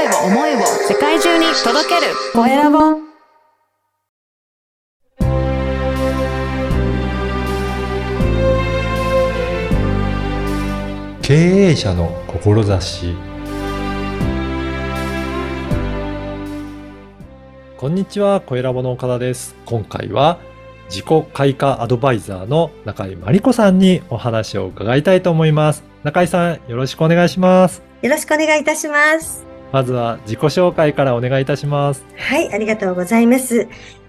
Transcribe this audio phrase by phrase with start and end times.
[0.00, 2.78] 声を思いを世界中に届けるコエラボ
[11.20, 13.14] 経営者の志
[17.76, 19.54] こんにちは、コエラボの岡田です。
[19.66, 20.38] 今回は
[20.88, 25.84] 自己開花アドバイザーの中井真理子さんにお話を伺いたいと思います。
[26.04, 27.82] 中井さん、よろしくお願いします。
[28.00, 29.49] よろしくお願いいたします。
[29.72, 32.04] まずは自己紹介からお願いいたします。
[32.16, 33.68] はい、ありがとうございます。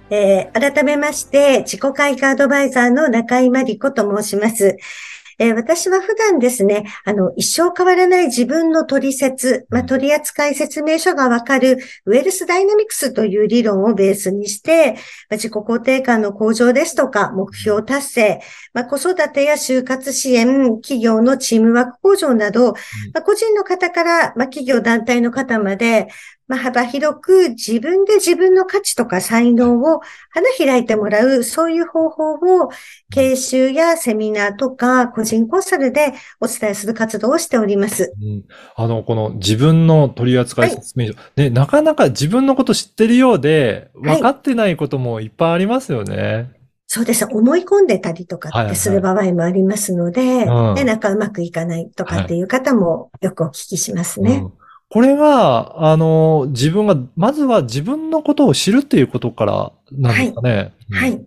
[0.09, 4.77] えー改めまして、自己開花アドバイザーの中井真理子と申します。
[5.41, 14.93] えー私は普段ですね、あの、一生変わらない自分の取説、まあ、取扱説明書がわかるウェルスダイナミクスという理論をベースにして、
[15.29, 18.41] まあ自己肯定感の向上ですとか、目標達成、
[18.73, 22.73] まあ、子育てや就活支援、企業のチームワーク向上など、
[23.13, 26.07] まあ、個人の方から、まあ、企業団体の方まで、
[26.51, 32.69] まあ、幅広く自分で自分の価値とか才能を花開いてもらう、そういう方法を
[33.09, 38.11] 研修やセミナーとか個人コンサルでお伝えする活動をしております。
[38.21, 38.43] うん、
[38.75, 46.51] あの、この自分の取扱説明書、ね、なかなか自分のこと知ってるようで、はい分かってないこともいっぱいありますよね。
[46.85, 47.25] そうです。
[47.31, 54.41] 思い込んでたりとかはいはいってする場合もありますので、うんで、なんかうまくいかないとかっていう方もよくお聞きしますね。
[54.43, 54.60] うん
[54.91, 60.73] これが、あの、自分が、まずは自分のことを知るっていうことからなんですかね。
[60.91, 61.13] はい。
[61.13, 61.19] へ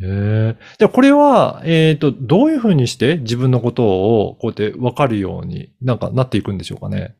[0.00, 0.56] え。
[0.78, 7.16] じゃあこれは、えっと、どういうふうにして自分のことをこうやって分かるようになんかなっていくんでしょうかね。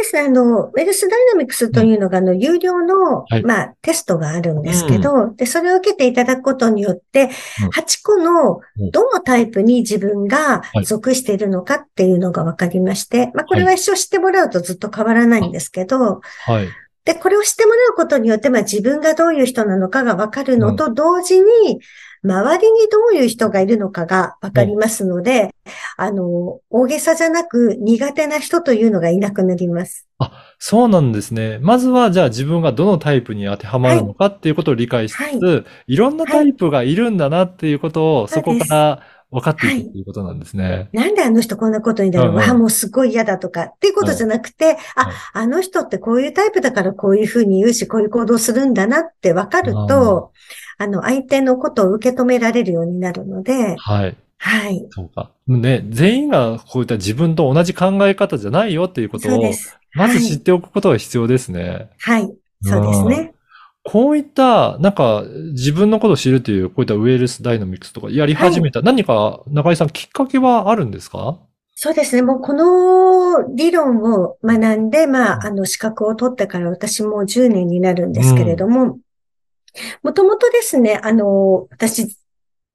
[0.00, 0.16] です。
[0.16, 0.22] ね。
[0.22, 7.30] あの、ウェルスダイナミクスというのが、あの、有料のはい、まあ、テストがあるんですけど、で、それを受けていただくことによって
[7.62, 8.90] うん、8個のうん。
[8.90, 10.84] どのタイプに自分がはい。
[10.84, 16.68] 属しているのかっていうのが分かりまして、まあ、これは一生知ってもらうとずっと変わらないんですけど、はい。
[17.04, 21.80] で、これを知ってもらうことによって、まあ、自分がどういう人なのかが分かるのと同時に、
[22.22, 25.54] 周りにどういう人がいるのかが分かりますので、
[25.96, 30.06] あの、大げさじゃなく苦手な人というのがいなくなります。
[30.58, 31.58] そうなんですね。
[31.62, 40.88] まずは、じゃあ自分がどのタイプに当てはまるのかっていうことを理解しつつ、い、ろんなタイプがいるんだなっていうことを、そこから分かっていくっていうことなんですね。
[40.92, 50.32] なんであの人こんなことになるうんうんわあ、もうすごい嫌だとかっていうことじゃなくて、はいあ、あの人ってこういうタイプだからこういうふうに言うし、こういう行動するんだなって分かると、
[50.78, 54.16] あの、相手のことを受け止められるようになるので、はい。
[54.38, 54.86] はい。
[54.90, 55.30] そうか。
[55.46, 59.52] ね、全員がこういった自分と同じ考え方じゃないよっていうことを。
[59.92, 61.90] まずはい知っておくことが必要ですね。
[61.98, 62.32] はい。
[62.62, 63.34] そうですね。
[63.82, 71.38] こういった、なんか、自分のことを知るという、こういったウェルスダイナミクスとかやり始めた、何か、中井さん、きっかけはあるんですか？
[71.74, 72.20] そうですね。
[72.20, 78.98] もうこの理論を学んで、まあ、あの、資格を取ってから私もう10年になるんですけれども、
[80.02, 82.18] もともとですね、あの、私、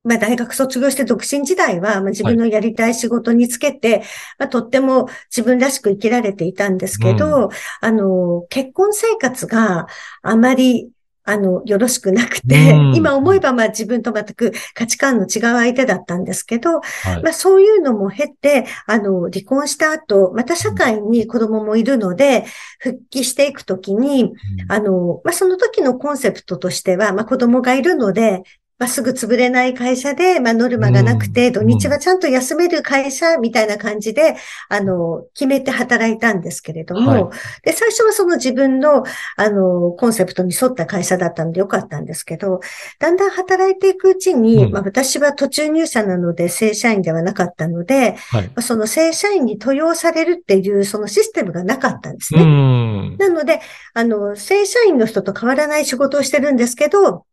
[0.03, 4.03] まあ、大学卒業して独身時代は、まあ、自分のやりたい仕事につけて、
[4.39, 7.49] まあ、とっても自分らしく生きられていたんですけど、
[7.81, 9.87] あの、結婚生活が
[10.23, 10.89] あまり、
[11.25, 16.79] あの、よろしくなくて、うん今思えばまあ自分と全く価値観の違う相手だったんですけど、は
[17.19, 17.23] い。
[17.23, 22.45] まあそういうのも経て、あの、離婚した後、また社会に子供もいるので、
[22.79, 24.33] 復帰していくときに、
[24.69, 28.43] あの、まあその時のコンセプトとしては、まあ子供がいるので、
[28.77, 34.35] まあすぐ潰れない会社で、まあノルマがなくて、うん土日はちゃんと休める会社みたいな感じで、
[34.67, 37.23] あの、決めて働いたんですけれども、はい
[37.63, 39.03] で、最初はその自分の、
[39.37, 42.59] あの、コンセプトに沿った会社だったのでよかったんですけど、
[42.99, 48.43] だんだん働いていくうちに、うんまあ私は途中入社なので正社員ではなかったので、はい。
[48.47, 52.43] まあその正社員に登用されるっていうそのシステムがなかったんですうね。
[52.43, 53.17] ん。
[53.17, 53.61] なので、
[53.93, 57.25] あの、正社員の人と変わらない仕事をしてるんですけど、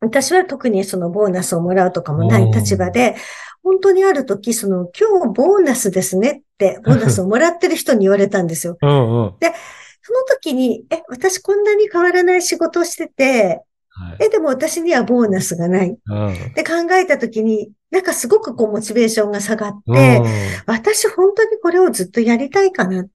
[0.00, 3.16] 私は特にそのボーナスをもらうとかもない立場で、
[3.62, 8.76] 本当にある時、その今日ボーナスですねって、 ボーナスをもらってる人に言われたんですよ。
[8.80, 9.34] うんうん。
[10.06, 14.26] その時に、え、私こんなに変わらない仕事をしてて、はい。
[14.26, 15.96] え、でも私にはボーナスがない。
[16.06, 16.52] うん。
[16.54, 20.22] で考えた時に、なんかすごくこうモチベーションが下がっうんて、
[20.66, 23.06] 私本当にこれをずっとやりたいかな。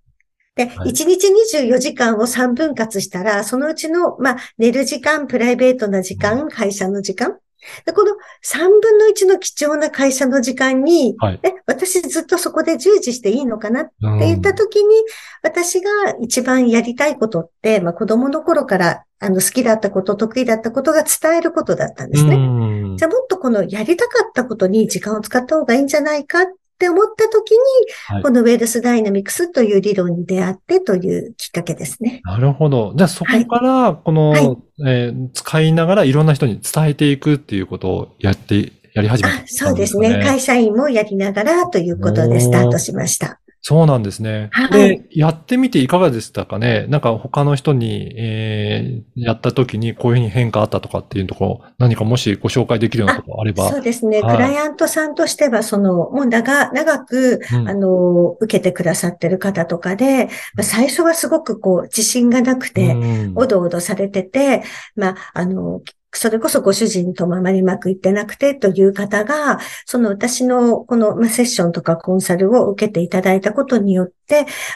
[0.60, 7.38] で、はい1日24時間を3分割したら、そのうちの、まあ、寝る時間、プライベートな時間、会社の時間。
[7.86, 8.12] でこの
[8.44, 11.40] 3分の1の貴重な会社の時間に、はい。
[11.44, 14.96] え、私ずっとそこで従事していいのかなってうん言った時に、
[15.44, 15.90] 私が
[16.22, 22.36] 一番やりたいことって、まあ、子供の頃からあの好きだったこと、得意だったことが伝えることだったんですね。
[22.36, 26.46] うんじゃあもっとこのやりたかったことに時間を使った方がいいんじゃないかっ
[26.80, 27.58] って思った時に、
[28.06, 32.22] はいこのウェルスダイナミクスという理論に出会ってというきっかけですね。
[32.24, 32.94] なるほど。
[32.96, 40.22] じゃあそこから、この、はいえー使いながらいろんな人に伝えていくっていうことをやって、やり始めたあ、そうですね。
[40.24, 43.42] 会社員もやりながらということでスタートしました。
[43.62, 44.50] そうなんですね。
[44.52, 46.86] はいで、やってみていかがでしたかね？
[46.88, 53.70] なんか他の人に、えーやった時にこういうふうに変化あったとかっていうところ、何かもしご紹介できるようなことがあれば。
[53.70, 54.22] そうですね。
[54.22, 60.26] はいクライアントさんとしては、その、もう長、長く、うんあの、受けてくださってる方とかで、
[60.56, 64.64] まあ最初はすごくこう、自信がなくて、うんおどおどされてて、
[64.96, 74.19] まあ、あの、それこそご主人ともあまりうまくいってなくてという方が、その私のこの、セッションとかコンサルを受けていただいたことによって、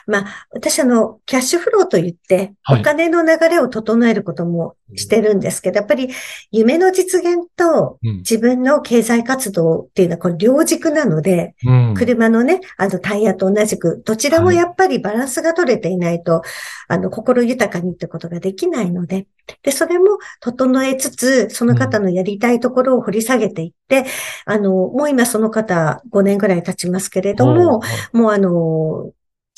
[0.07, 2.81] まあ、私あの、キャッシュフローと言って、はい。
[2.81, 6.09] お金の流れを整えることもしてるんですけど、やっぱり
[6.51, 8.17] 夢の実現とうん。
[8.17, 11.93] 自分の経済活動っていうのはこれ両軸なので、うん。
[11.95, 16.41] 車のね、あのタイヤと同じく、どちらもやっぱりバランスが取れていないと、
[16.87, 19.27] あの、心豊かにってことができないので、
[19.61, 24.05] で、それも整えつつ、その方のやりたいところを掘り下げていって、
[24.45, 27.81] あの、もう今その方5年ぐらい経ちますけれども、
[28.13, 29.11] もうあの、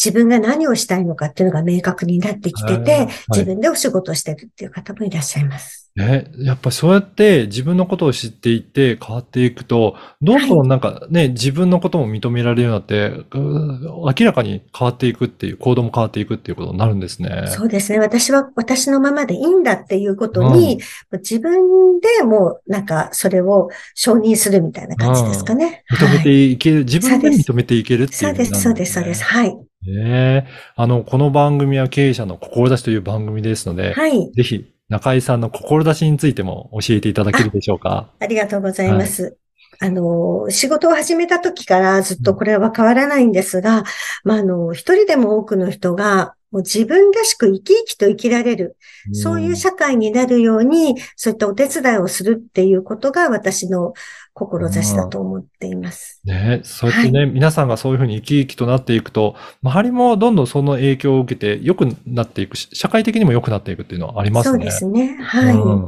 [0.03, 5.85] 自分が何をしたいのかっていうのが明確になってきててい、自分でお仕事してるっていう方もいらっしゃいます。
[5.95, 17.45] ね、やっぱそうやって自分のことを知っていって変わっていくと、どんどんなんかね、自分のことも認められるようになって、明らかに変わっていくっていう、行動も変わっていくっていうことになるんですね。
[17.47, 17.99] そうですね。
[17.99, 20.81] 私は私のままでいいんだっていうことに、
[21.13, 25.85] 自分でもうなんかそれを承認するみたいな感じですかね。
[25.89, 29.23] 認めてはいいける、自分で認めていけるっていうそうです、そうです、そうです。
[29.23, 29.57] はい。
[29.85, 34.31] ねえあの、この番組は経営者の志という番組ですので、はい。
[34.33, 38.09] ぜひ中井さんの志についても教えていただけるでしょうか？
[38.19, 39.37] ありがとうございます。
[39.79, 43.83] あの、仕事を始めた時からずっとこれは変わらないんですが、
[44.23, 48.77] まあ、あの、一人でも多くの人が、もう自分らしく生き生きと生きられる、
[49.11, 53.93] そういう社会になるように、そういったお手伝いをするっていうことが私の
[54.33, 56.21] 志だと思っています。
[56.23, 64.57] ね、そうやってね、皆さんがそういうふうに生き生きとなっていくと、周りもどんどんその影響を受けて良くなっていくし、社会的にも良くなっていくっていうのはありますね。
[64.57, 65.17] そうですね。
[65.21, 65.55] はい。
[65.55, 65.85] うん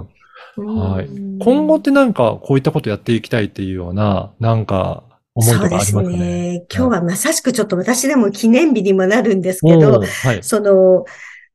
[0.58, 5.04] はいうん今後ってなんかこういったことやっていきたいっていうような、なんか
[5.38, 6.26] 思いとかありますかそうですね。
[6.26, 6.66] ね。
[6.74, 10.44] 今日はまさしくちょっと私でも記念日にもなるんですけおどー、はい。
[10.44, 11.06] その、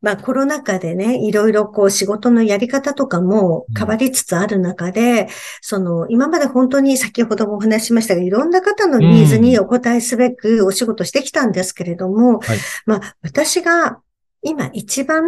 [0.01, 5.29] まあコロナ禍でね、いろいろこう仕事のやり方とかも変わりつつある中で、
[5.61, 14.01] その今まで本当に先ほどもお話ししましたが、いろんな方のニーズにお応えすべくお仕事してきたんですけれども、はいまあ私が
[14.43, 15.23] 今一番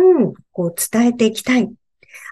[0.53, 1.71] こう伝えていきたい。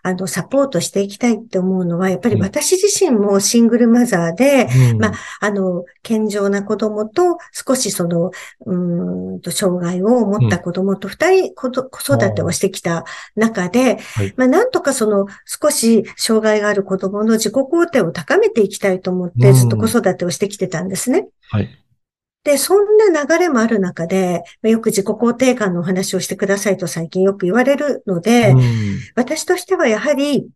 [0.03, 2.43] あの、サポートしていきたいって思うのは、やっぱりうん。
[2.43, 4.99] 私自身もシングルマザーで、うん。
[4.99, 8.31] まああの、健常な子供と、少しその、
[8.67, 13.05] うーんと、障害を持った子供と二人子育てをしてきた
[13.37, 14.35] 中で、はい。
[14.37, 19.55] まあ、なんとかその、少し障害がある子供の自己肯定を高めていきたいと思って、うん。
[19.55, 21.27] ずっと子育てをしてきてたんですね。
[21.51, 21.79] はい。
[22.45, 28.63] で、そんな流れもある中で、まあよく自己肯定感のお話をしてくださいと最近よく言われるので、うん。
[29.15, 30.49] 私としてはやはり、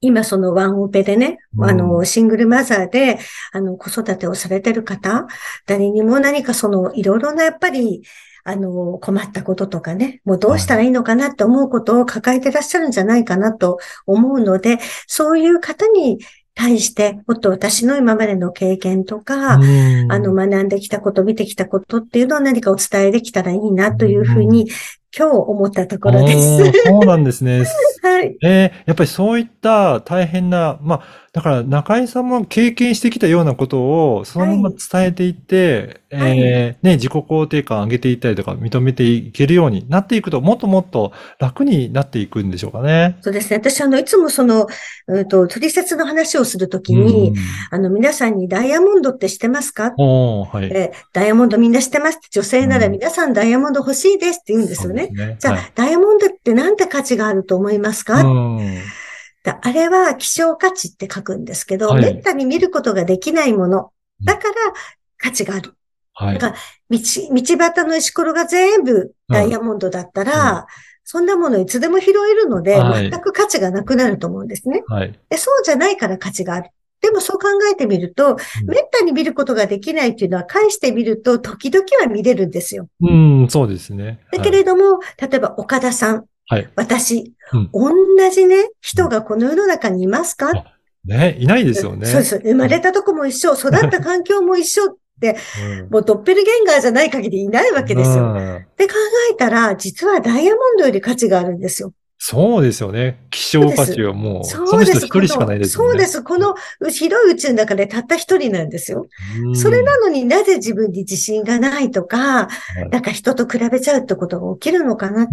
[0.00, 1.64] 今そのワンオペでね、うん。
[1.64, 3.18] あの、シングルマザーで、
[3.52, 5.26] あの、子育てをされてる方、
[5.66, 8.02] 誰にも何かその、いろいろなやっぱり、
[8.44, 16.18] あの、困ったこととかね、もうどうしたらいいのかなって思うことを抱えてらっしゃるんじゃないかなと思うので、そういう方に
[16.54, 24.68] 対して、もっと私の今までの経験とか、うんあの、学んできたこと、見てきたことっていうのを何かお伝えできたらいいなというふうに、
[25.16, 26.62] 今日思ったところでおす。
[26.62, 27.64] ーそうなんですね。
[28.02, 28.36] はい。
[28.42, 43.16] えーやっぱりそういった大変な、まあ、だから中井さんも経験してきたようなことをそのまま伝えていって、はいえーね、自己肯定感上げていったりとか認めていけるようになっていくと、もっともっと楽になっていくんでしょうかね。
[43.20, 43.58] そうですね。
[43.58, 44.66] 私、あの、いつもその、
[45.06, 47.32] うんと、取説の話をするときに、
[47.70, 49.86] あの、皆さんにダイヤモンドって知ってますか？
[49.86, 50.70] うん、おーはい。
[50.72, 55.06] えダイヤモンドみんな知ってますって女性ならうん皆さんダイヤモンド欲しいですって言うんですよね。
[55.08, 55.36] ね。
[55.38, 58.64] じゃあ、はいダイヤモンドってなんて価値があると思いますか、うんだ
[59.44, 63.90] あれは希少価値って書くんですけど、はいめったに見ることができないもの。
[64.22, 64.54] だから
[65.16, 65.74] 価値がある。
[66.14, 66.38] はい。
[66.38, 66.52] 道、
[66.90, 66.98] 道
[67.56, 70.66] 端の石ころが全部ダイヤモンドだったら、
[71.04, 74.82] そんなものいつでも拾えるので、はい全く価値がなくなると思うんですね。
[74.86, 75.18] はい。
[75.30, 76.70] でそうじゃないから価値がある。
[77.00, 82.88] でもそう考えてみると、めったに見ることができないっていうのは、返してみると、時々は見れるんですよ。
[83.00, 84.20] うん、そうですね。
[84.30, 86.68] だけれども、例えば岡田さん、はい。
[86.74, 90.52] 私、うん同じね、人がこの世の中にいますか、
[91.04, 92.06] ね、いないですよね。
[92.06, 92.38] そうです。
[92.40, 94.86] 生まれたとこも一緒、育った環境も一緒。
[94.86, 95.36] って、
[95.80, 98.24] うんもうドッペルゲンガーじゃない限りいないわけですよ。
[98.24, 98.94] うんって考
[99.32, 101.92] えたら、実はダイヤモンドより価値があるんですよ。
[102.22, 103.18] そうですよね。
[103.30, 105.90] 希少価値はもう、その人一人しかないですよね。
[105.90, 106.22] そうです。
[106.22, 106.54] この
[106.90, 109.06] 広い宇宙の中でたった一人なんですよ。
[109.46, 115.28] うんそれなのになぜ自分に自信がないとか、いなんか人と比べちゃうってことが起きるのかな。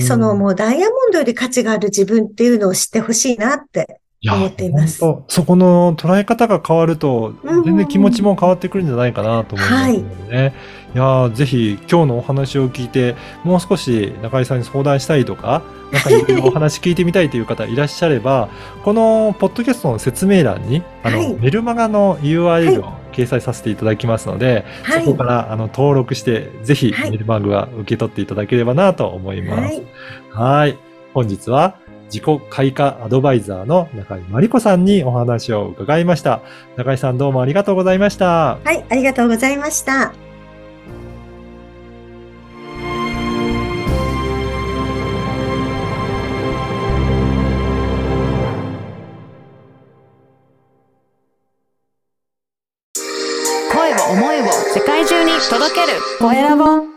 [0.00, 4.00] そのもうダイヤモンドより価値がある自分っていうのを知ってほしいなって。
[4.32, 10.54] 思っていますそこの捉え方が変わると、うん全然気持ちも変わってくるんじゃないかなと思いますのでね。
[10.94, 15.62] い、やーぜひ今日のお話を聞いて、もう少し中井さんに相談したいとか、
[15.92, 18.48] なんかいろいろお話聞いてみたいという方いらっしゃれば、
[18.84, 29.60] このポッドキャストの説明欄に、あの、はいメルマガの URL を掲載させていただきますので、はいそこからあの登録して、ぜひはいメルマガ受け取っていただければなと思います。
[29.62, 29.82] はい。
[30.30, 30.78] はい。
[31.14, 31.76] 本日は
[32.14, 36.42] 自己開花アドバイザーの中井真理子さんにお話を伺いました。
[36.76, 38.58] 中井さんどうもありがとうございました。
[38.62, 40.12] はい、ありがとうございました。
[53.72, 56.93] 声を思いを世界中に届けるコエラボ